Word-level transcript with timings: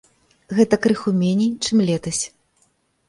Гэта 0.59 0.79
крыху 0.85 1.13
меней, 1.19 1.51
чым 1.67 1.77
летась. 1.91 2.23